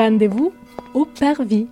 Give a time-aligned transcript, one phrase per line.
[0.00, 0.54] Rendez-vous
[0.94, 1.68] au Parvis.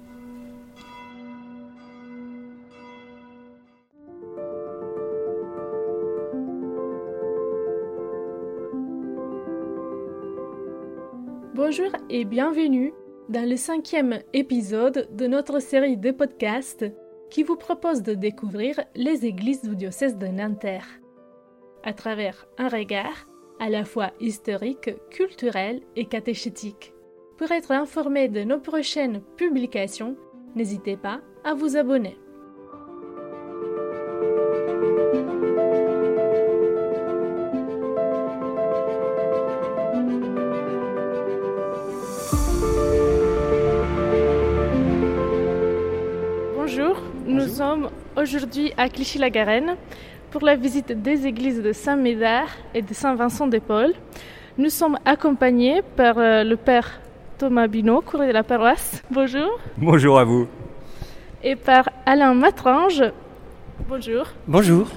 [11.54, 12.92] Bonjour et bienvenue
[13.30, 16.84] dans le cinquième épisode de notre série de podcasts
[17.30, 21.00] qui vous propose de découvrir les églises du diocèse de Nanterre
[21.82, 23.26] à travers un regard
[23.58, 26.92] à la fois historique, culturel et catéchétique.
[27.38, 30.16] Pour être informé de nos prochaines publications,
[30.56, 32.16] n'hésitez pas à vous abonner.
[46.56, 49.76] Bonjour, nous sommes aujourd'hui à Clichy-la-Garenne
[50.32, 53.94] pour la visite des églises de Saint-Médard et de Saint-Vincent de Paul.
[54.58, 57.00] Nous sommes accompagnés par euh, le père
[57.38, 59.00] Thomas Binot, courrier de la paroisse.
[59.12, 59.60] Bonjour.
[59.76, 60.48] Bonjour à vous.
[61.44, 63.04] Et par Alain Matrange.
[63.88, 64.26] Bonjour.
[64.48, 64.88] Bonjour.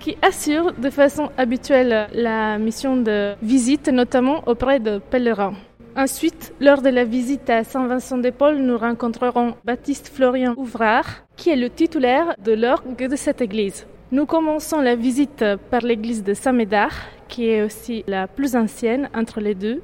[0.00, 5.54] Qui assure de façon habituelle la mission de visite, notamment auprès de pèlerins.
[5.96, 11.50] Ensuite, lors de la visite à Saint-Vincent de Paul, nous rencontrerons Baptiste Florian Ouvrard, qui
[11.50, 13.86] est le titulaire de l'orgue de cette église.
[14.10, 16.94] Nous commençons la visite par l'église de Saint-Médard,
[17.28, 19.80] qui est aussi la plus ancienne entre les deux.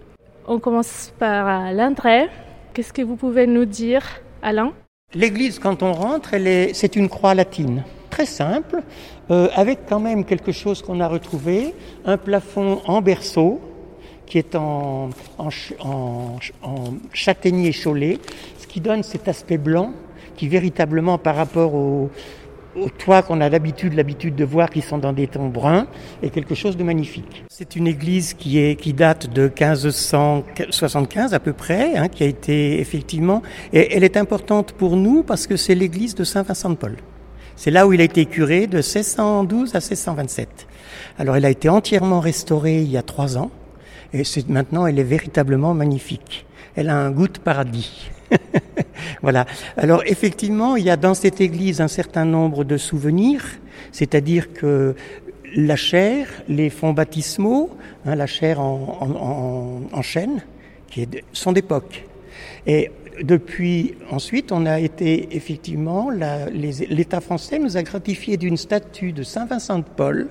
[0.47, 2.29] On commence par l'entrée.
[2.75, 4.03] Qu'est-ce que vous pouvez nous dire,
[4.43, 4.73] Alain?
[5.15, 6.31] L'église, quand on rentre,
[6.75, 8.83] c'est une croix latine, très simple,
[9.31, 13.61] euh, avec quand même quelque chose qu'on a retrouvé, un plafond en berceau,
[14.27, 16.39] qui est en, en
[17.13, 18.19] châtaignier chaulé,
[18.59, 19.93] ce qui donne cet aspect blanc
[20.37, 22.11] qui véritablement par rapport au,
[22.77, 25.87] au toit qu'on a l'habitude, l'habitude de voir qui sont dans des tons bruns,
[26.23, 27.45] est quelque chose de magnifique.
[27.49, 32.27] C'est une église qui est qui date de 1575 à peu près, hein, qui a
[32.27, 36.71] été effectivement, et elle est importante pour nous parce que c'est l'église de Saint Vincent
[36.71, 36.97] de Paul.
[37.57, 40.67] C'est là où il a été curé de 1612 à 1627.
[41.19, 43.51] Alors elle a été entièrement restaurée il y a trois ans,
[44.13, 46.47] et maintenant elle est véritablement magnifique.
[46.77, 48.11] Elle a un goût de paradis.
[49.23, 49.47] voilà.
[49.77, 53.45] Alors effectivement, il y a dans cette église un certain nombre de souvenirs,
[53.93, 54.95] c'est-à-dire que
[55.57, 57.71] la chair, les fonds baptismaux,
[58.07, 60.43] hein, la chair en, chêne,
[60.89, 62.05] qui est, sont d'époque.
[62.67, 62.91] Et
[63.23, 69.47] depuis, ensuite, on a été effectivement, l'État français nous a gratifié d'une statue de Saint
[69.47, 70.29] Vincent de Paul,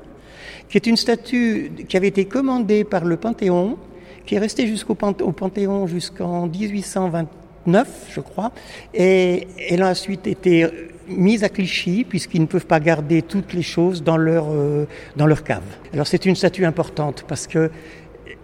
[0.70, 3.78] qui est une statue qui avait été commandée par le Panthéon,
[4.26, 7.28] qui est restée jusqu'au Panthéon jusqu'en 1820
[7.68, 8.52] je crois,
[8.94, 10.68] et elle a ensuite été
[11.08, 15.28] mise à Clichy puisqu'ils ne peuvent pas garder toutes les choses dans leur euh, dans
[15.28, 15.64] leur cave.
[15.94, 17.72] Alors c'est une statue importante parce que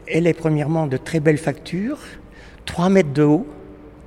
[0.08, 2.00] elle est premièrement de très belle facture,
[2.66, 3.47] 3 mètres de haut,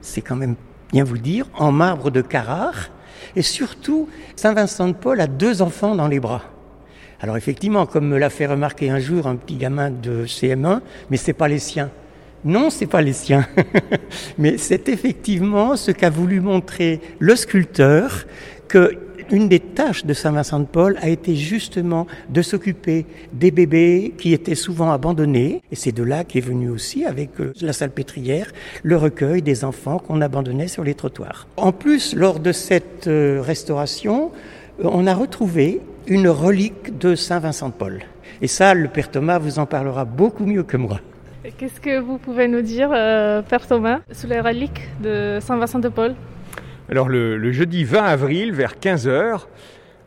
[0.01, 0.57] c'est quand même
[0.91, 2.91] bien vous dire, en marbre de Carrare,
[3.37, 6.43] et surtout Saint Vincent de Paul a deux enfants dans les bras.
[7.21, 11.17] Alors effectivement, comme me l'a fait remarquer un jour un petit gamin de CM1, mais
[11.17, 11.91] c'est pas les siens.
[12.45, 13.47] Non, c'est pas les siens,
[14.39, 18.27] mais c'est effectivement ce qu'a voulu montrer le sculpteur
[18.69, 18.99] que
[19.31, 24.13] une des tâches de Saint Vincent de Paul a été justement de s'occuper des bébés
[24.19, 25.63] qui étaient souvent abandonnés.
[25.71, 28.53] Et c'est de là qu'est venu aussi, avec euh, la salpêtrière,
[28.83, 31.47] le recueil des enfants qu'on abandonnait sur les trottoirs.
[31.57, 34.33] En plus, lors de cette euh, restauration,
[34.81, 38.01] euh, on a retrouvé une relique de Saint Vincent de Paul.
[38.43, 41.01] Et ça, le Père Thomas vous en parlera beaucoup mieux que moi.
[41.59, 45.89] Qu'est-ce que vous pouvez nous dire, euh, Père Thomas, sur les reliques de Saint-Vincent de
[45.89, 46.15] Paul?
[46.89, 49.41] Alors le, jeudi 20 avril, vers 15h,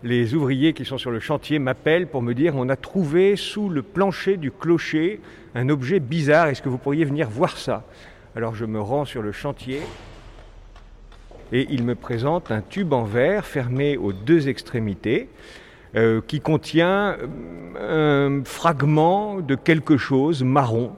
[0.04, 3.68] les ouvriers qui sont sur le chantier m'appellent pour me dire on a trouvé sous
[3.68, 5.20] le plancher du clocher
[5.56, 7.84] un objet bizarre, est-ce que vous pourriez venir voir ça?
[8.38, 9.82] Alors je me rends sur le chantier
[11.52, 15.28] et il me présente un tube en verre fermé aux deux extrémités.
[15.96, 17.16] Euh, qui contient
[17.78, 20.92] euh, un fragment de quelque chose marron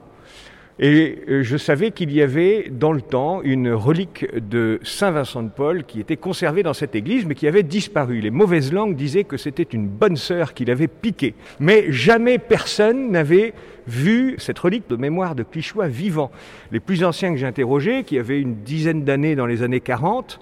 [0.80, 5.42] et euh, je savais qu'il y avait dans le temps une relique de Saint Vincent
[5.42, 8.20] de Paul qui était conservée dans cette église mais qui avait disparu.
[8.20, 11.34] Les mauvaises langues disaient que c'était une bonne sœur qui l'avait piquée.
[11.58, 13.54] Mais jamais personne n'avait
[13.88, 16.30] vu cette relique de mémoire de Clichois vivant.
[16.70, 20.38] Les plus anciens que j'ai interrogés, qui avaient une dizaine d'années dans les années 40,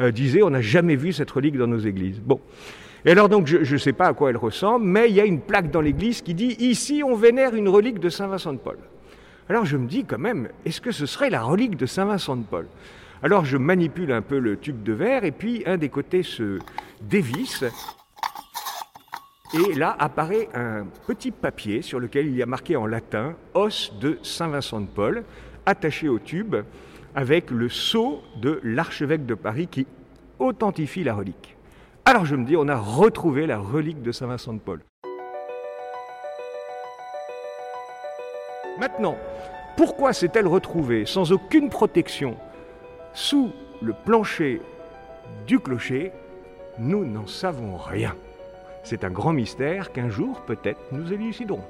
[0.00, 2.18] euh, disaient on n'a jamais vu cette relique dans nos églises.
[2.18, 2.40] Bon.
[3.04, 5.24] Et alors donc je ne sais pas à quoi elle ressemble, mais il y a
[5.24, 8.58] une plaque dans l'église qui dit ici on vénère une relique de Saint Vincent de
[8.58, 8.78] Paul.
[9.48, 12.36] Alors je me dis quand même, est-ce que ce serait la relique de Saint Vincent
[12.36, 12.66] de Paul?
[13.22, 16.58] Alors je manipule un peu le tube de verre et puis un des côtés se
[17.00, 17.64] dévisse.
[19.54, 23.92] Et là apparaît un petit papier sur lequel il y a marqué en latin os
[24.00, 25.22] de Saint Vincent de Paul,
[25.64, 26.56] attaché au tube
[27.14, 29.86] avec le sceau de l'archevêque de Paris qui
[30.40, 31.56] authentifie la relique.
[32.04, 34.80] Alors je me dis, on a retrouvé la relique de Saint Vincent de Paul.
[38.78, 39.16] Maintenant,
[39.76, 42.36] pourquoi s'est-elle retrouvée sans aucune protection
[43.12, 43.52] sous
[43.82, 44.62] le plancher
[45.46, 46.12] du clocher?
[46.78, 48.14] Nous n'en savons rien.
[48.82, 51.64] C'est un grand mystère qu'un jour, peut-être, nous éluciderons.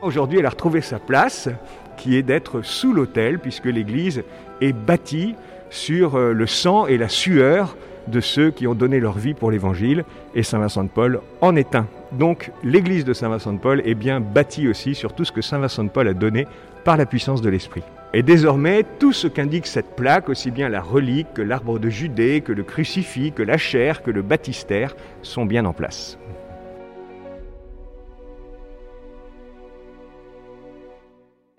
[0.00, 1.48] Aujourd'hui, elle a retrouvé sa place,
[1.96, 4.22] qui est d'être sous l'autel, puisque l'église
[4.60, 5.34] est bâtie
[5.70, 7.76] sur euh, le sang et la sueur
[8.08, 11.56] de ceux qui ont donné leur vie pour l'Évangile, et Saint Vincent de Paul en
[11.56, 11.86] est un.
[12.12, 15.42] Donc l'église de Saint Vincent de Paul est bien bâtie aussi sur tout ce que
[15.42, 16.46] Saint Vincent de Paul a donné
[16.84, 17.82] par la puissance de l'Esprit.
[18.14, 22.40] Et désormais, tout ce qu'indique cette plaque, aussi bien la relique que l'arbre de Judée,
[22.40, 26.18] que le crucifix, que la chair, que le baptistère, sont bien en place.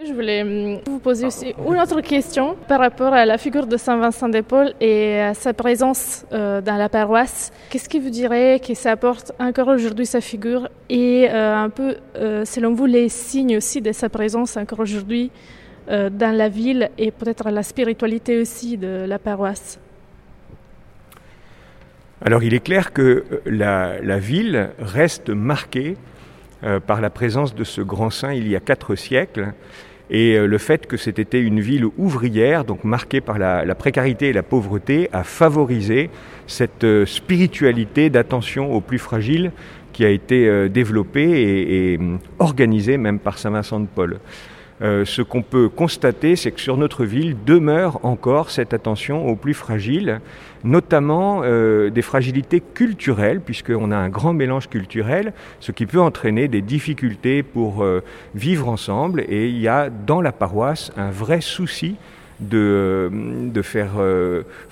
[0.10, 3.78] Je voulais hum, vous poser aussi une autre question par rapport à la figure de
[3.78, 7.52] Saint Vincent de Paul et à sa présence euh, dans la paroisse.
[7.70, 11.98] Qu'est-ce qui vous dirait que ça apporte encore aujourd'hui sa figure et euh, un peu,
[12.16, 15.32] euh, selon vous, les signes aussi de sa présence encore aujourd'hui
[15.88, 19.80] dans la ville et peut-être la spiritualité aussi de la paroisse?
[22.24, 25.98] Alors il est clair que la ville reste marquée
[26.86, 29.54] par la présence de ce grand saint il y a quatre siècles
[30.10, 34.34] et euh, le fait que c'était une ville ouvrière, donc marquée par la, précarité et
[34.34, 36.10] la pauvreté, a favorisé
[36.48, 39.52] cette euh, spiritualité d'attention aux plus fragiles
[39.94, 42.00] qui a été euh, développée et, et
[42.40, 44.20] organisée même par Saint Vincent de Paul.
[44.82, 49.36] Euh, ce qu'on peut constater, c'est que sur notre ville demeure encore cette attention aux
[49.36, 50.22] plus fragiles,
[50.64, 56.48] notamment euh, des fragilités culturelles, puisqu'on a un grand mélange culturel, ce qui peut entraîner
[56.48, 58.02] des difficultés pour euh,
[58.36, 59.22] vivre ensemble.
[59.28, 61.96] Et il y a dans la paroisse un vrai souci
[62.40, 63.12] de,
[63.64, 63.96] faire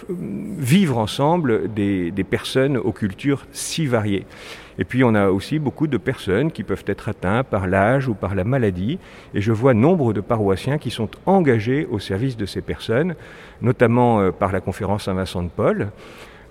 [0.10, 4.26] vivre ensemble des, des personnes aux cultures si variées.
[4.80, 8.14] Et puis on a aussi beaucoup de personnes qui peuvent être atteintes par l'âge ou
[8.14, 9.00] par la maladie.
[9.34, 13.16] Et je vois nombre de paroissiens qui sont engagés au service de ces personnes,
[13.62, 15.90] notamment euh, par la conférence Saint-Vincent de Paul,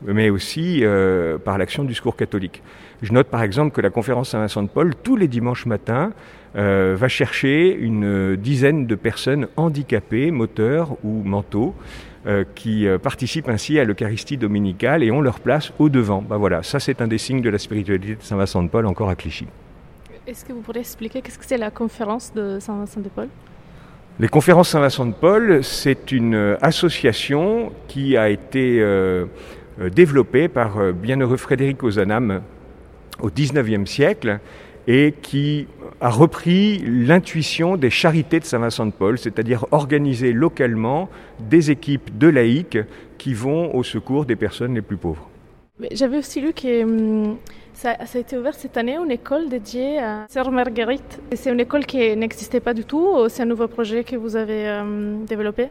[0.05, 2.63] mais aussi euh, par l'action du secours catholique.
[3.03, 6.13] Je note par exemple que la conférence Saint-Vincent de Paul, tous les dimanches matins,
[6.57, 11.75] euh, va chercher une dizaine de personnes handicapées, moteurs ou mentaux,
[12.27, 16.23] euh, qui euh, participent ainsi à l'Eucharistie dominicale et ont leur place au devant.
[16.23, 18.87] Ben voilà, ça c'est un des signes de la spiritualité de Saint Vincent de Paul
[18.87, 19.47] encore à Clichy.
[20.27, 23.29] Est-ce que vous pourriez expliquer qu'est-ce que c'est la conférence de Saint Vincent de Paul?
[24.19, 28.83] Les conférences Saint Vincent de Paul, c'est une association qui a été
[29.93, 32.41] développée par bienheureux Frédéric Ozanam
[33.21, 34.41] au XIXe siècle
[34.87, 35.67] et qui
[36.01, 41.09] a repris l'intuition des charités de Saint-Vincent de Paul, c'est-à-dire organiser localement
[41.41, 42.79] des équipes de laïcs
[43.19, 45.29] qui vont au secours des personnes les plus pauvres.
[45.93, 47.37] J'avais aussi lu que hum,
[47.75, 51.21] ça, a été ouvert cette année une école dédiée à Sœur Marguerite.
[51.35, 54.69] C'est une école qui n'existait pas du tout, c'est un nouveau projet que vous avez
[54.71, 55.69] hum, développé?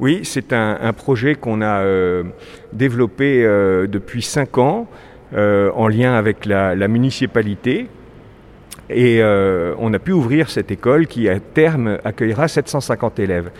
[0.00, 2.24] Oui, c'est un, projet qu'on a euh,
[2.72, 4.88] développé euh, depuis cinq ans
[5.34, 7.86] euh, en lien avec la, la municipalité
[8.90, 13.50] et euh, on a pu ouvrir cette école qui, à terme, accueillera 750 élèves.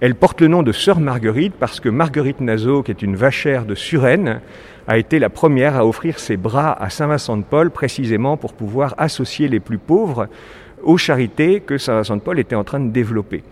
[0.00, 3.64] Elle porte le nom de Sœur Marguerite parce que Marguerite Nazo, qui est une vachère
[3.64, 4.40] de Suresnes,
[4.86, 8.52] a été la première à offrir ses bras à Saint Vincent de Paul précisément pour
[8.52, 10.28] pouvoir associer les plus pauvres
[10.82, 13.42] aux charités que Saint Vincent de Paul était en train de développer.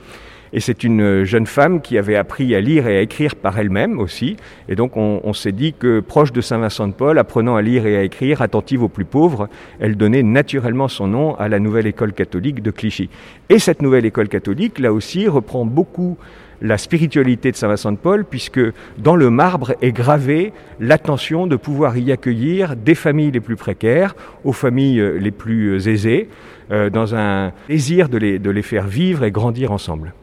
[0.55, 3.99] Et c'est une jeune femme qui avait appris à lire et à écrire par elle-même
[3.99, 4.37] aussi.
[4.69, 7.87] Et donc on, s'est dit que proche de Saint Vincent de Paul, apprenant à lire
[7.89, 9.49] et à écrire, attentive aux plus pauvres,
[9.81, 13.11] elle donnait naturellement son nom à la nouvelle école catholique de Clichy.
[13.49, 16.17] Et cette nouvelle école catholique, là aussi, reprend beaucoup
[16.63, 18.61] la spiritualité de Saint Vincent de Paul, puisque
[18.97, 24.15] dans le marbre est gravée l'attention de pouvoir y accueillir des familles les plus précaires
[24.45, 26.29] aux familles les plus aisées,
[26.71, 30.15] euh, dans un désir de les faire vivre et grandir ensemble.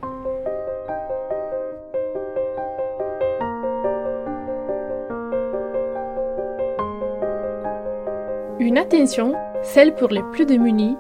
[8.71, 10.95] Une attention, celle pour les plus démunis,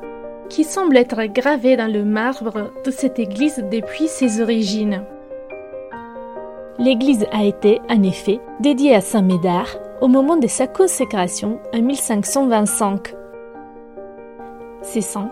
[0.49, 5.05] qui semble être gravée dans le marbre de cette église depuis ses origines.
[6.79, 11.81] L'église a été, en effet, dédiée à Saint Médard au moment de sa consécration en
[11.81, 13.15] 1525.
[14.81, 15.31] C'est saint,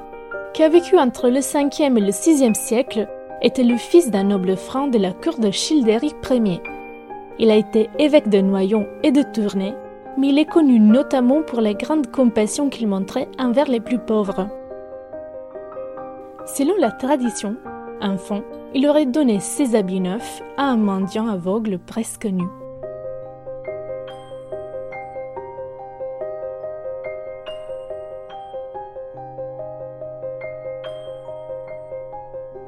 [0.54, 3.10] qui a vécu entre le 5e et le 6e siècle,
[3.42, 6.62] était le fils d'un noble franc de la cour de Childéric Ier.
[7.38, 9.74] Il a été évêque de Noyon et de Tournai
[10.20, 14.50] mais il est connu notamment pour la grande compassion qu'il montrait envers les plus pauvres.
[16.46, 17.56] Selon la tradition,
[18.02, 18.42] enfant,
[18.76, 22.44] il aurait donné ses habits neufs à un mendiant aveugle presque nu.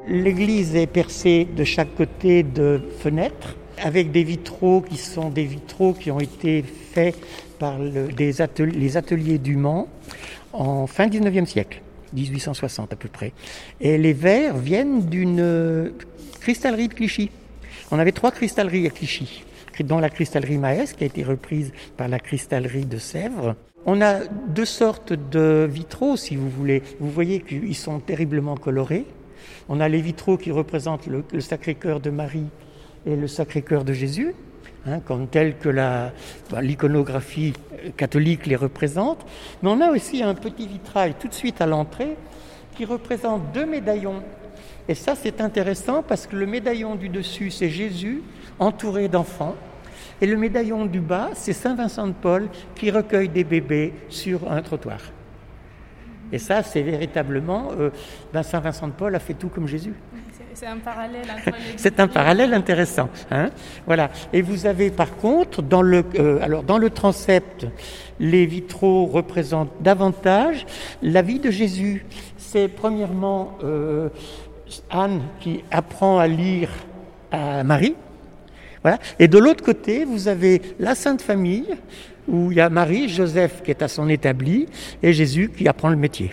[0.08, 5.92] L'église est percée de chaque côté de fenêtres avec des vitraux qui sont des vitraux
[5.92, 7.16] qui ont été faits
[7.58, 8.40] par les
[8.96, 9.88] ateliers du Mans
[10.52, 11.80] en fin 19e siècle,
[12.12, 13.32] 1860 à peu près.
[13.80, 15.92] Et les verres viennent d'une
[16.40, 17.30] cristallerie de Clichy.
[17.90, 19.44] On avait trois cristalleries à Clichy,
[19.80, 23.54] dont la cristallerie Maes qui a été reprise par la cristallerie de Sèvres.
[23.84, 26.82] On a deux sortes de vitraux, si vous voulez.
[27.00, 29.04] Vous voyez qu'ils sont terriblement colorés.
[29.68, 32.46] On a les vitraux qui représentent le, Sacré-Cœur de Marie
[33.06, 34.34] et le Sacré-Cœur de Jésus,
[34.86, 36.12] hein, comme tel que bah,
[36.60, 37.52] l'iconographie
[37.96, 39.24] catholique les représente.
[39.62, 42.16] Mais on a aussi un petit vitrail tout de suite à l'entrée
[42.76, 44.22] qui représente deux médaillons.
[44.88, 48.22] Et ça, c'est intéressant parce que le médaillon du dessus, c'est Jésus
[48.58, 49.54] entouré d'enfants.
[50.20, 54.50] Et le médaillon du bas, c'est Saint Vincent de Paul qui recueille des bébés sur
[54.50, 55.00] un trottoir.
[56.32, 57.90] Et ça, c'est véritablement, euh,
[58.32, 59.94] ben, Saint Vincent de Paul a fait tout comme Jésus.
[60.54, 61.26] C'est un parallèle.
[61.76, 63.08] c'est un parallèle intéressant.
[63.30, 63.50] Hein
[63.86, 64.10] voilà.
[64.32, 67.66] Et vous avez par contre dans le, euh, alors dans le transept,
[68.20, 70.66] les vitraux représentent davantage
[71.02, 72.04] la vie de Jésus.
[72.36, 74.08] C'est premièrement euh,
[74.90, 76.70] Anne qui apprend à lire
[77.30, 77.94] à Marie.
[78.82, 78.98] Voilà.
[79.18, 81.68] Et de l'autre côté, vous avez la Sainte Famille,
[82.28, 84.66] où il y a Marie, Joseph qui est à son établi,
[85.02, 86.32] et Jésus qui apprend le métier.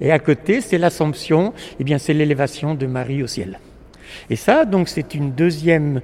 [0.00, 3.58] Et à côté, c'est l'Assomption, et eh bien c'est l'élévation de Marie au ciel.
[4.30, 6.00] Et ça, donc, c'est une deuxième,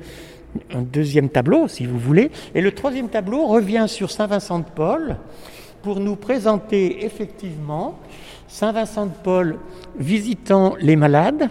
[0.73, 2.30] un deuxième tableau, si vous voulez.
[2.54, 5.16] Et le troisième tableau revient sur Saint Vincent de Paul
[5.83, 7.99] pour nous présenter effectivement
[8.49, 9.59] Saint Vincent de Paul
[9.99, 11.49] visitant les malades,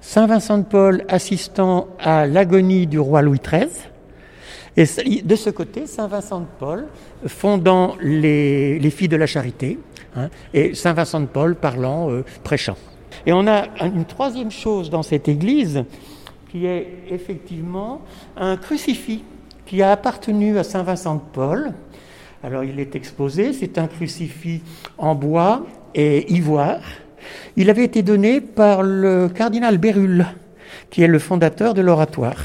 [0.00, 3.68] Saint Vincent de Paul assistant à l'agonie du roi Louis XIII,
[4.76, 4.86] et
[5.22, 6.86] de ce côté, Saint Vincent de Paul
[7.26, 9.78] fondant les, les filles de la charité,
[10.16, 12.76] Hein, et Saint Vincent de Paul parlant, euh, prêchant.
[13.26, 15.84] Et on a une troisième chose dans cette église
[16.50, 18.02] qui est effectivement
[18.36, 19.24] un crucifix
[19.64, 21.72] qui a appartenu à Saint Vincent de Paul.
[22.42, 24.62] Alors il est exposé, c'est un crucifix
[24.98, 25.64] en bois
[25.94, 26.80] et ivoire.
[27.56, 30.26] Il avait été donné par le cardinal Bérulle,
[30.90, 32.38] qui est le fondateur de l'oratoire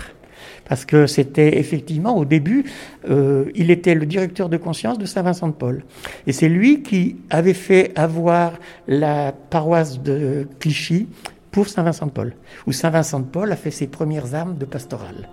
[0.67, 2.65] parce que c'était effectivement au début,
[3.09, 5.83] euh, il était le directeur de conscience de Saint-Vincent de Paul.
[6.25, 8.53] Et c'est lui qui avait fait avoir
[8.87, 11.07] la paroisse de Clichy
[11.51, 12.33] pour Saint-Vincent de Paul,
[12.67, 15.29] où Saint-Vincent de Paul a fait ses premières armes de pastoral.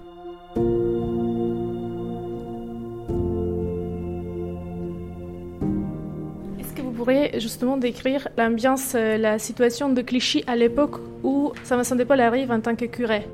[6.61, 11.53] Est-ce que vous pourriez justement décrire l'ambiance, euh, la situation de Clichy à l'époque où
[11.65, 13.27] Saint-Vincent de Paul arrive en tant que curé?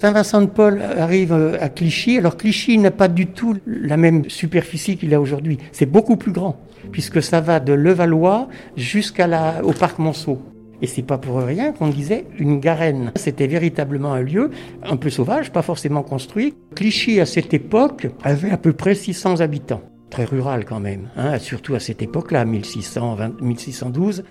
[0.00, 2.16] Saint-Vincent de Paul arrive euh, à Clichy.
[2.16, 5.58] Alors Clichy n'a pas du tout la même superficie qu'il a aujourd'hui.
[5.72, 6.56] C'est beaucoup plus grand,
[6.90, 10.40] puisque ça va de Levallois jusqu'à la, au parc Monceau.
[10.80, 13.12] Et c'est pas pour rien qu'on disait une garenne.
[13.16, 14.50] C'était véritablement un lieu
[14.82, 16.54] un peu sauvage, pas forcément construit.
[16.74, 19.82] Clichy, à cette époque, avait à peu près 600 habitants.
[20.08, 24.24] Très rural quand même, hein, surtout à cette époque-là, 1620, 1612.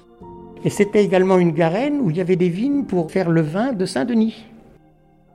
[0.65, 3.71] Et c'était également une garenne où il y avait des vignes pour faire le vin
[3.71, 4.47] de Saint-Denis.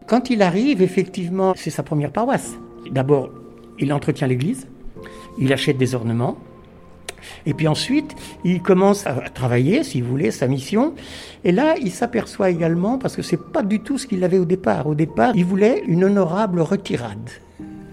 [0.07, 2.59] Quand il arrive, effectivement, c'est sa première paroisse.
[2.91, 3.31] D'abord,
[3.79, 4.69] il entretient l'église,
[5.39, 6.37] il achète des ornements,
[7.47, 10.95] et puis ensuite, il commence à travailler, si vous voulez, sa mission.
[11.43, 14.45] Et là, il s'aperçoit également, parce que c'est pas du tout ce qu'il avait au
[14.45, 14.87] départ.
[14.87, 17.31] Au départ, il voulait une honorable retirade.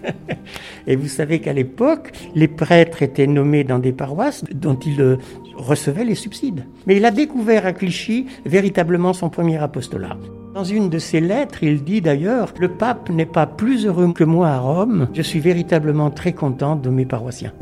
[0.86, 5.16] et vous savez qu'à l'époque, les prêtres étaient nommés dans des paroisses dont ils euh,
[5.56, 6.66] recevaient les subsides.
[6.86, 10.18] Mais il a découvert à Clichy véritablement son premier apostolat.
[10.54, 14.22] Dans une de ses lettres, il dit d'ailleurs Le pape n'est pas plus heureux que
[14.22, 17.54] moi à Rome, je suis véritablement très content de mes paroissiens.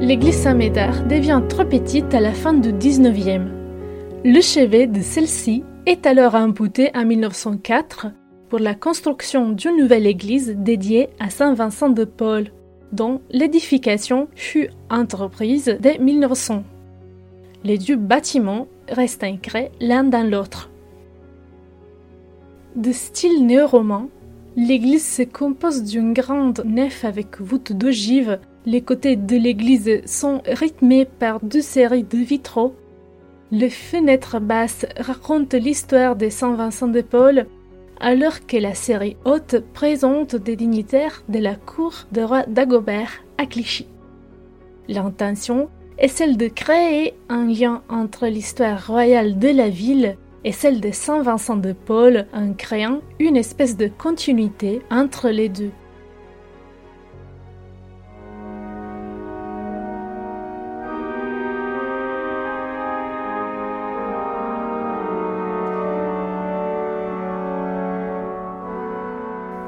[0.00, 3.46] L'église Saint-Médard devient trop petite à la fin du 19e.
[4.24, 8.08] Le chevet de celle-ci est alors imputé en 1904
[8.48, 12.48] pour la construction d'une nouvelle église dédiée à Saint Vincent de Paul,
[12.92, 16.64] dont l'édification fut entreprise dès 1900.
[17.62, 20.70] Les deux bâtiments restent ancrés l'un dans l'autre.
[22.74, 24.08] De style néo-roman,
[24.56, 28.40] l'église se compose d'une grande nef avec voûte d'ogive.
[28.66, 32.74] Les côtés de l'église sont rythmés par deux séries de vitraux
[33.52, 37.46] Les fenêtres basses racontent l'histoire de Saint Vincent de Paul,
[38.00, 43.46] alors que la série haute présente des dignitaires de la cour de roi Dagobert à
[43.46, 43.86] Clichy.
[44.88, 50.80] L'intention est celle de créer un lien entre l'histoire royale de la ville et celle
[50.80, 55.70] de Saint Vincent de Paul en créant une espèce de continuité entre les deux.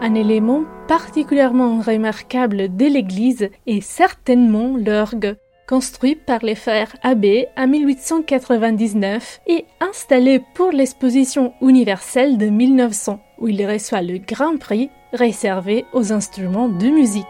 [0.09, 5.37] Un élément particulièrement remarquable de l'église est certainement l'orgue,
[5.69, 13.49] construit par les frères Abbé en 1899 et installé pour l'exposition universelle de 1900, où
[13.49, 17.27] il reçoit le Grand Prix réservé aux instruments de musique.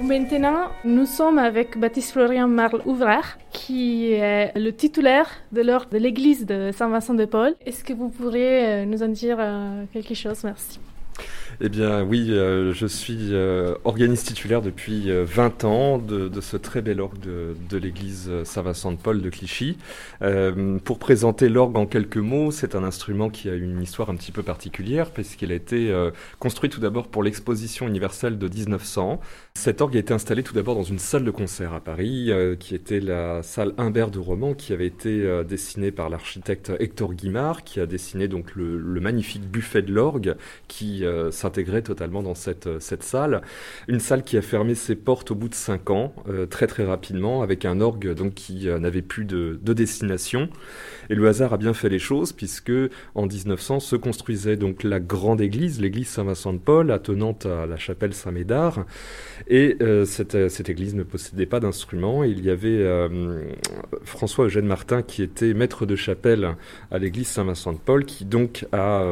[0.00, 5.98] Maintenant, nous sommes avec Baptiste Florian Marle Ouvrard, qui est le titulaire de l'ordre de
[5.98, 7.56] l'église de Saint-Vincent de Paul.
[7.66, 10.44] Est-ce que vous pourriez euh, nous en dire euh, quelque chose?
[10.44, 10.78] Merci.
[11.60, 13.34] Eh bien oui, euh, je suis
[13.84, 19.20] organiste titulaire depuis 20 euh, ans de, ce très bel orgue de, l'église de Paul
[19.20, 19.76] de Clichy.
[20.84, 24.32] pour présenter l'orgue en quelques mots, c'est un instrument qui a une histoire un petit
[24.32, 25.92] peu particulière puisqu'il a été
[26.38, 29.20] construit tout d'abord pour l'exposition universelle de 1900.
[29.58, 32.74] Cet orgue a été installé tout d'abord dans une salle de concert à Paris qui
[32.74, 37.80] était la salle Humbert de Roman qui avait été dessinée par l'architecte Hector Guimard qui
[37.80, 40.36] a dessiné donc le, magnifique buffet de l'orgue
[40.68, 41.04] qui
[41.48, 43.42] intégré totalement dans cette, euh, cette salle.
[43.88, 46.84] Une salle qui a fermé ses portes au bout de cinq ans, euh, très très
[46.84, 50.48] rapidement, avec un orgue donc qui euh, n'avait plus de, de, destination.
[51.10, 52.72] Et le hasard a bien fait les choses, puisque
[53.14, 57.76] en 1900 se construisait donc la grande église, l'église Saint-Vincent de Paul, attenante à la
[57.76, 58.84] chapelle Saint-Médard.
[59.48, 62.22] Et cette, cette, église ne possédait pas d'instrument.
[62.22, 62.86] Il y avait
[64.04, 66.54] François-Eugène Martin qui était maître de chapelle
[66.90, 69.02] à l'église Saint-Vincent de Paul, qui donc a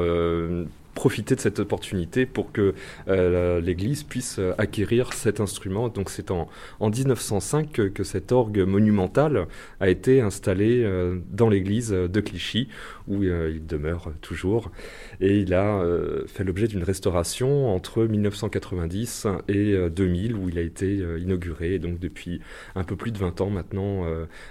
[0.96, 2.74] profiter de cette opportunité pour que
[3.06, 5.88] euh, l'Église puisse euh, acquérir cet instrument.
[5.90, 6.48] Donc c'est en,
[6.80, 9.46] en 1905 que, cet orgue monumental
[9.80, 12.68] a été installé euh, dans l'Église de Clichy,
[13.08, 14.72] où il demeure toujours.
[15.20, 15.84] Et il a
[16.26, 21.74] fait l'objet d'une restauration entre 1990 et 2000, où il a été inauguré.
[21.74, 22.40] Et donc depuis
[22.74, 24.04] un peu plus de 20 ans maintenant,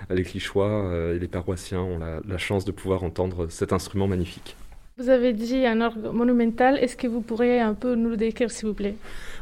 [0.10, 4.56] les Clichois et les paroissiens ont la chance de pouvoir entendre cet instrument magnifique.
[4.98, 6.78] Vous avez dit un orgue monumental.
[6.78, 8.96] Est-ce que vous pourriez un peu nous le décrire, s'il vous plaît?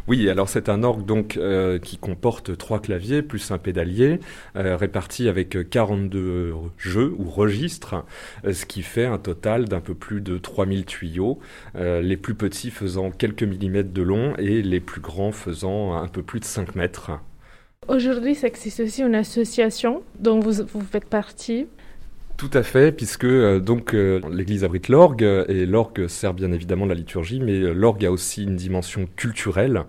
[0.07, 4.19] Oui, alors c'est un orgue donc euh, qui comporte trois claviers plus un pédalier,
[4.55, 8.03] euh, répartis avec 42 jeux ou registres,
[8.45, 11.37] euh, ce qui fait un total d'un peu plus de 3000 tuyaux,
[11.75, 16.23] les plus petits faisant quelques millimètres de long et les plus grands faisant un peu
[16.23, 17.11] plus de 5 mètres.
[17.87, 21.67] Aujourd'hui, ça existe aussi une association dont vous, vous faites partie.
[22.35, 26.85] Tout à fait, puisque euh, donc euh, l'Église abrite l'orgue et l'orgue sert bien évidemment
[26.85, 29.83] de la liturgie, mais euh, l'orgue a aussi une dimension culturelle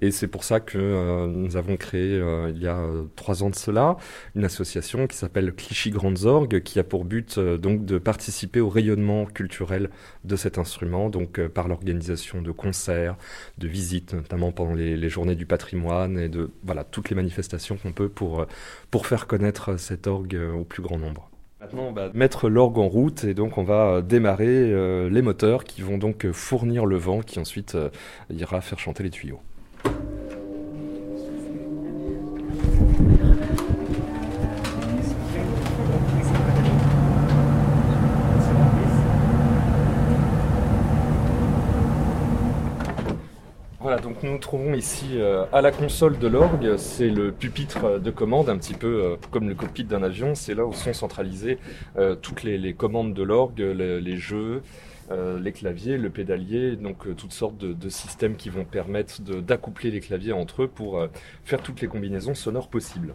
[0.00, 2.80] et c'est pour ça que nous avons créé il y a
[3.16, 3.96] trois ans de cela
[4.36, 8.68] une association qui s'appelle Clichy Grandes Orgues qui a pour but donc de participer au
[8.68, 9.90] rayonnement culturel
[10.24, 13.16] de cet instrument, donc par l'organisation de concerts,
[13.58, 17.76] de visites, notamment pendant les, les, journées du patrimoine et de voilà toutes les manifestations
[17.76, 18.46] qu'on peut pour
[18.90, 21.27] pour faire connaître cet orgue au plus grand nombre.
[21.60, 25.22] Maintenant, on va mettre l'orgue en route et donc on va euh, démarrer euh, les
[25.22, 27.76] moteurs qui vont donc euh, fournir le vent qui ensuite
[28.30, 29.40] ira faire chanter les tuyaux.
[44.02, 46.76] Donc nous nous trouvons ici euh, à la console de l'orgue.
[46.76, 50.34] C'est le pupitre de commande, un petit peu euh, comme le cockpit d'un avion.
[50.34, 51.58] C'est là où sont centralisées
[51.96, 54.62] euh, toutes les, commandes de l'orgue, les, jeux,
[55.10, 60.32] les claviers, le pédalier, donc toutes sortes de, systèmes qui vont permettre d'accoupler les claviers
[60.32, 61.04] entre eux pour
[61.44, 63.14] faire toutes les combinaisons sonores possibles.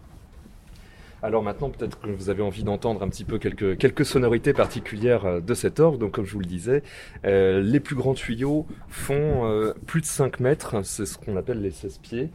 [1.23, 5.25] Alors maintenant, peut-être que vous avez envie d'entendre un petit peu quelques, quelques sonorités particulières
[5.25, 5.97] euh, de cet orgue.
[5.97, 6.83] Donc comme je vous le disais,
[7.23, 11.61] euh, les plus grands tuyaux font euh, plus de 5 mètres, c'est ce qu'on appelle
[11.61, 12.29] les 16 pieds,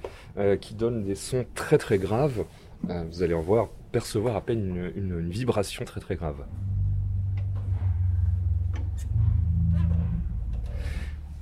[0.61, 2.45] qui donnent des sons très très graves.
[2.85, 6.47] vous allez en voir, percevoir à peine une, vibration très très grave.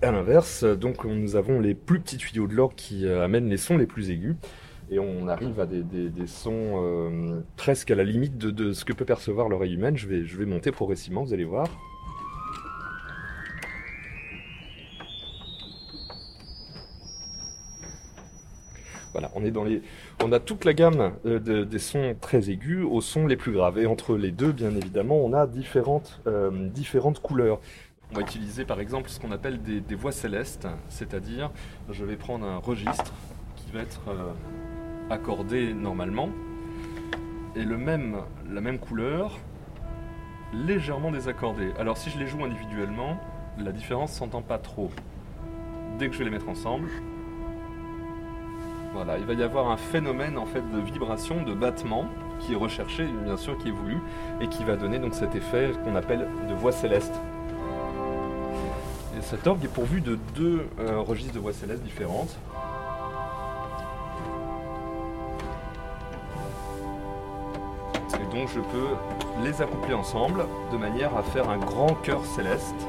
[0.03, 3.77] À l'inverse, donc nous avons les plus petits tuyaux de l'orgue qui amènent les sons
[3.77, 4.37] les plus aigus
[4.91, 5.83] et on arrive à des,
[6.27, 9.97] sons euh, presque à la limite de, ce que peut percevoir l'oreille humaine.
[9.97, 11.67] Je vais, je vais monter progressivement, vous allez voir.
[19.13, 19.81] Voilà, on est dans les,
[20.23, 23.51] on a toute la gamme euh, de- des sons très aigus aux sons les plus
[23.51, 23.79] graves.
[23.79, 27.59] Et entre les deux, bien évidemment, on a différentes, euh, différentes couleurs.
[28.13, 31.51] On va utiliser par exemple ce qu'on appelle des, voix célestes, c'est-à-dire
[31.91, 33.13] je vais prendre un registre
[33.57, 34.03] qui va être
[35.11, 36.31] accordé normalement
[37.55, 38.17] et le même,
[38.51, 39.39] la même couleur
[40.53, 41.73] légèrement désaccordée.
[41.79, 43.19] Alors si je les joue individuellement,
[43.59, 44.91] la différence s'entend pas trop.
[45.99, 46.89] Dès que je vais les mettre ensemble,
[48.93, 52.07] voilà, il va y avoir un phénomène en fait de vibration, de battement
[52.41, 53.99] qui est recherché, bien sûr, qui est voulu,
[54.41, 57.15] et qui va donner donc cet effet qu'on appelle de voix céleste.
[59.19, 62.37] Et cet orgue est pourvu de deux euh, registres de voix céleste différentes.
[68.45, 72.87] Je peux les accoupler ensemble de manière à faire un grand chœur céleste.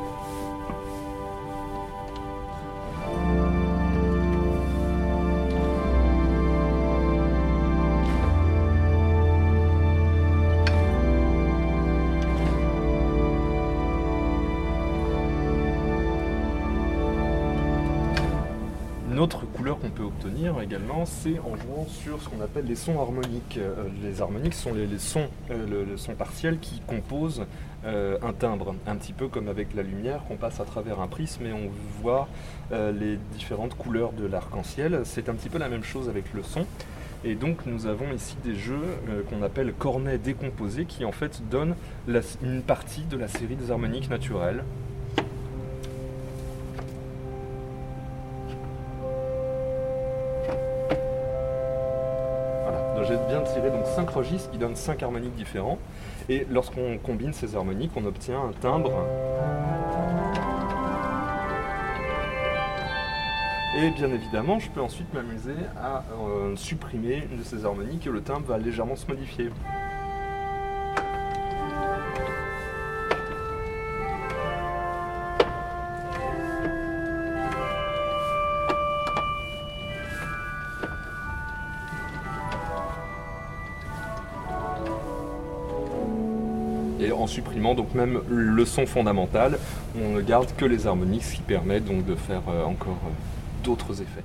[19.76, 23.58] Qu'on peut obtenir également, c'est en jouant sur ce qu'on appelle les sons harmoniques.
[23.58, 27.46] Euh, les harmoniques sont les, sons, euh, le, son partiel qui composent
[27.86, 31.08] euh, un timbre, un petit peu comme avec la lumière qu'on passe à travers un
[31.08, 31.70] prisme et on
[32.02, 32.30] voit
[32.72, 35.02] les différentes couleurs de l'arc-en-ciel.
[35.04, 36.66] C'est un petit peu la même chose avec le son.
[37.24, 38.86] Et donc nous avons ici des jeux
[39.30, 41.76] qu'on appelle cornets décomposés qui en fait donnent
[42.42, 44.64] une partie de la série des harmoniques naturelles.
[54.52, 55.78] Qui donnent 5 harmoniques différents.
[56.30, 58.92] Et lorsqu'on combine ces harmoniques, on obtient un timbre.
[63.78, 68.10] Et bien évidemment, je peux ensuite m'amuser à euh, supprimer une de ces harmoniques et
[68.10, 69.52] le timbre va légèrement se modifier.
[87.28, 89.58] Supprimant donc même le son fondamental,
[90.02, 93.64] on ne garde que les harmoniques, ce qui permet donc de faire euh, encore euh,
[93.64, 94.24] d'autres effets.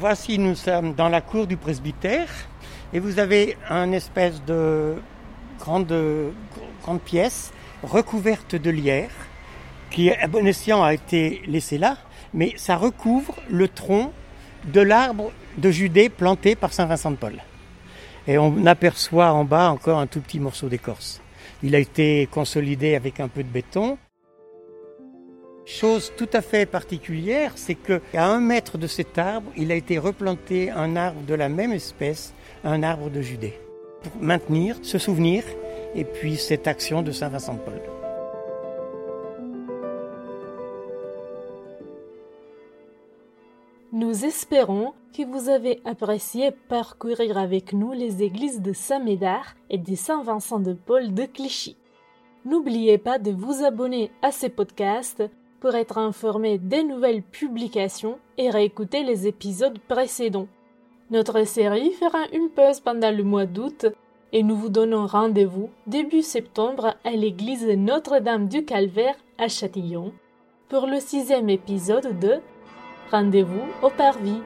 [0.00, 2.28] Voici, nous sommes dans la cour du presbytère
[2.92, 4.94] et vous avez un espèce de
[5.58, 5.92] grande,
[7.04, 9.10] pièce recouverte de lierre
[9.90, 11.96] qui, à bon escient, a été laissée là,
[12.34, 14.12] mais ça recouvre le tronc
[14.66, 17.34] de l'arbre de Judée planté par Saint Vincent de Paul.
[18.26, 21.20] Et on aperçoit en bas encore un tout petit morceau d'écorce.
[21.62, 23.98] Il a été consolidé avec un peu de béton.
[25.64, 29.98] Chose tout à fait particulière, c'est qu'à un mètre de cet arbre, il a été
[29.98, 32.32] replanté un arbre de la même espèce,
[32.64, 33.58] un arbre de Judée,
[34.02, 35.44] pour maintenir ce souvenir
[35.94, 37.80] et puis cette action de Saint Vincent de Paul.
[43.92, 49.94] Nous espérons que vous avez apprécié parcourir avec nous les églises de Saint-Médard et de
[49.94, 51.76] Saint-Vincent de Paul de Clichy.
[52.44, 55.24] N'oubliez pas de vous abonner à ces podcasts
[55.60, 60.48] pour être informé des nouvelles publications et réécouter les épisodes précédents.
[61.10, 63.86] Notre série fera une pause pendant le mois d'août
[64.32, 70.12] et nous vous donnons rendez-vous début septembre à l'église Notre-Dame du Calvaire à Châtillon
[70.68, 72.40] pour le sixième épisode de
[73.10, 74.42] Rendez-vous au Parvis.